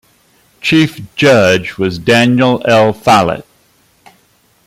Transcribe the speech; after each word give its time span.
Chief 0.61 0.99
Judge 1.15 1.77
was 1.77 1.99
Daniel 1.99 2.63
L. 2.65 2.91
Follett. 2.91 3.45